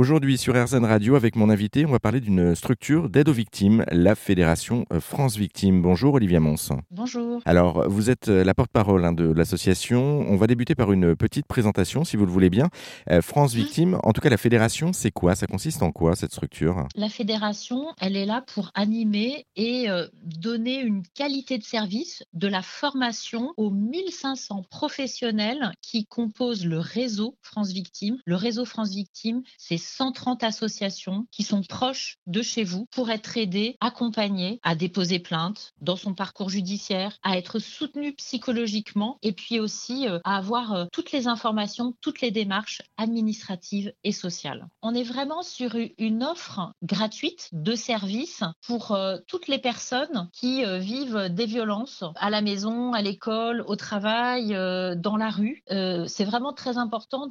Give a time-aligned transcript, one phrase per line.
[0.00, 3.84] Aujourd'hui sur RZN Radio avec mon invité, on va parler d'une structure d'aide aux victimes,
[3.92, 5.82] la Fédération euh, France Victimes.
[5.82, 6.70] Bonjour Olivia Mons.
[6.90, 7.42] Bonjour.
[7.44, 10.24] Alors vous êtes euh, la porte-parole hein, de l'association.
[10.26, 12.70] On va débuter par une petite présentation si vous le voulez bien.
[13.10, 15.34] Euh, France Victimes, en tout cas la fédération, c'est quoi?
[15.34, 16.88] Ça consiste en quoi cette structure?
[16.96, 19.88] La fédération, elle est là pour animer et
[20.22, 27.36] donner une qualité de service, de la formation aux 1500 professionnels qui composent le réseau
[27.42, 28.16] France Victimes.
[28.24, 33.36] Le réseau France Victimes, c'est 130 associations qui sont proches de chez vous pour être
[33.36, 39.60] aidées, accompagnées à déposer plainte dans son parcours judiciaire, à être soutenues psychologiquement et puis
[39.60, 44.68] aussi euh, à avoir euh, toutes les informations, toutes les démarches administratives et sociales.
[44.82, 50.64] On est vraiment sur une offre gratuite de services pour euh, toutes les personnes qui
[50.64, 54.50] vivent des violences à la maison, à l'école, au travail,
[54.96, 55.62] dans la rue.
[55.68, 57.30] C'est vraiment très important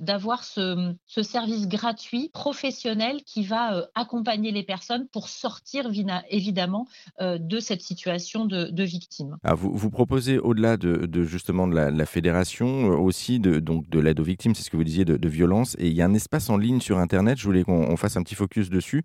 [0.00, 5.88] d'avoir ce, ce service gratuit gratuit, professionnel, qui va euh, accompagner les personnes pour sortir
[6.28, 6.88] évidemment
[7.20, 9.36] euh, de cette situation de, victime.
[9.44, 14.00] Ah, vous, vous, proposez au-delà de, justement de la, fédération euh, aussi de, donc de
[14.00, 15.76] l'aide aux victimes, c'est ce que vous disiez, de, de, violence.
[15.78, 18.22] Et il y a un espace en ligne sur Internet, je voulais qu'on fasse un
[18.22, 19.02] petit focus dessus,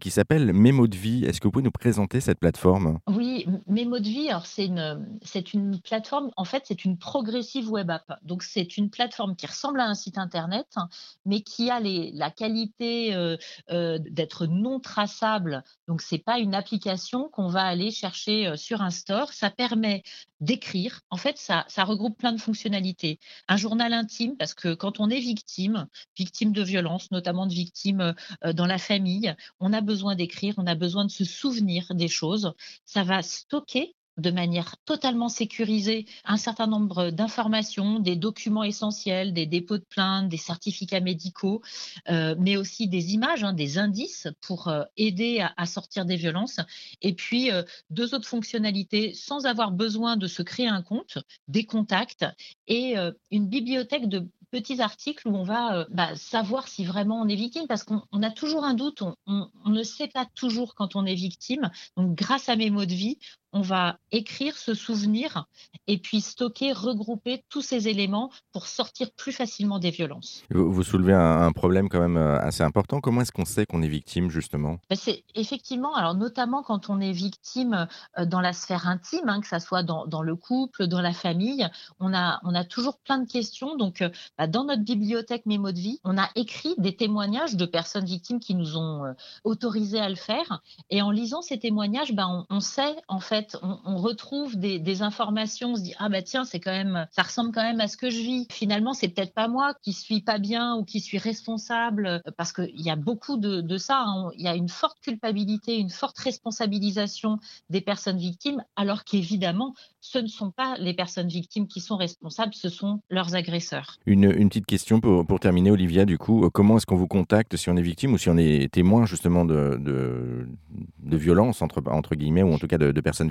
[0.00, 1.24] qui s'appelle Mémo de vie.
[1.24, 2.98] Est-ce que vous pouvez nous présenter cette plateforme?
[3.08, 3.21] Oui,
[3.66, 8.18] Mémo de vie, c'est une, c'est une plateforme, en fait c'est une progressive web app.
[8.22, 10.76] Donc c'est une plateforme qui ressemble à un site Internet,
[11.24, 13.36] mais qui a la qualité euh,
[13.70, 15.62] euh, d'être non traçable.
[15.88, 19.32] Donc, c'est pas une application qu'on va aller chercher euh, sur un store.
[19.32, 20.02] Ça permet
[20.40, 21.02] d'écrire.
[21.10, 23.20] En fait, ça, ça regroupe plein de fonctionnalités.
[23.48, 28.12] Un journal intime, parce que quand on est victime, victime de violence, notamment de victime
[28.42, 32.54] dans la famille, on a besoin d'écrire, on a besoin de se souvenir des choses.
[32.86, 39.46] Ça va stocker de manière totalement sécurisée un certain nombre d'informations, des documents essentiels, des
[39.46, 41.62] dépôts de plainte, des certificats médicaux,
[42.10, 46.60] euh, mais aussi des images, hein, des indices pour euh, aider à, sortir des violences.
[47.00, 51.18] Et puis, euh, deux autres fonctionnalités sans avoir besoin de se créer un compte,
[51.48, 52.26] des contacts
[52.66, 52.94] et
[53.30, 57.66] une bibliothèque de petits articles où on va bah, savoir si vraiment on est victime,
[57.66, 61.14] parce qu'on a toujours un doute, on, on, ne sait pas toujours quand on est
[61.14, 61.70] victime.
[61.96, 63.18] Donc, grâce à mes mots de vie,
[63.52, 65.46] on va écrire, se souvenir
[65.86, 70.42] et puis stocker, regrouper tous ces éléments pour sortir plus facilement des violences.
[70.50, 73.00] Vous, soulevez un, problème quand même euh, assez important.
[73.00, 74.78] Comment est-ce qu'on sait qu'on est victime justement?
[74.88, 77.86] Ben, C'est effectivement, alors notamment quand on est victime
[78.18, 81.68] euh, dans la sphère intime, hein, que ce soit dans, le couple, dans la famille,
[82.00, 83.76] on a, on a toujours plein de questions.
[83.76, 84.08] Donc euh,
[84.38, 88.40] bah, dans notre bibliothèque Mémo de vie, on a écrit des témoignages de personnes victimes
[88.40, 89.14] qui nous ont
[89.44, 90.62] autorisé à le faire.
[90.90, 95.72] Et en lisant ces témoignages, bah, on, on sait en fait on, retrouve des, informations,
[95.72, 97.96] on se dit ah bah tiens, c'est quand même, ça ressemble quand même à ce
[97.96, 98.46] que je vis.
[98.50, 102.52] Finalement, c'est peut-être pas moi qui suis pas bien ou qui suis responsable, euh, parce
[102.52, 104.04] qu'il y a beaucoup de, ça.
[104.06, 104.30] Hein.
[104.36, 107.38] Il y a une forte culpabilité, une forte responsabilisation
[107.70, 112.54] des personnes victimes, alors qu'évidemment, ce ne sont pas les personnes victimes qui sont responsables,
[112.54, 113.96] ce sont leurs agresseurs.
[114.06, 117.76] Une, petite question pour, terminer, Olivia, du coup, comment est-ce qu'on vous contacte si on
[117.76, 122.52] est victime ou si on est témoin justement de, de, violence, entre, entre guillemets, ou
[122.52, 123.30] en tout cas de, de personnes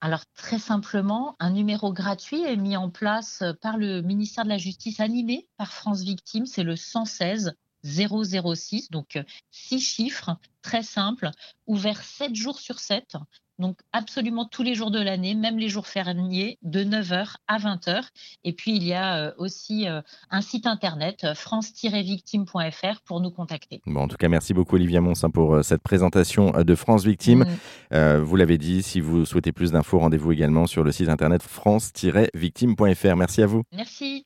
[0.00, 4.58] Alors très simplement, un numéro gratuit est mis en place par le ministère de la
[4.58, 7.54] Justice animé par France Victimes, c'est le 116
[7.88, 9.18] 006, donc
[9.50, 11.30] six chiffres, très simples,
[11.66, 13.16] ouvert 7 jours sur 7
[13.58, 18.02] donc absolument tous les jours de l'année, même les jours fériés, de 9h à 20h.
[18.44, 20.00] Et puis il y a euh, aussi euh,
[20.30, 23.80] un site internet, euh, france-victime.fr, pour nous contacter.
[23.86, 27.44] Bon, en tout cas, merci beaucoup Olivia Monsin hein, pour cette présentation de France Victime.
[27.90, 28.18] Mm.
[28.18, 33.16] vous l'avez dit, si vous souhaitez plus d'infos, rendez-vous également sur le site internet france-victime.fr.
[33.16, 33.62] Merci à vous.
[33.72, 34.16] Merci.